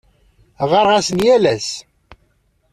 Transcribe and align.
Ɣɣareɣ-asen 0.69 1.19
yal 1.25 1.43
ass. 1.55 1.69